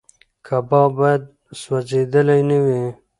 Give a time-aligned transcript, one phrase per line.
[0.45, 1.23] کباب باید
[1.61, 2.81] سوځېدلی نه وي.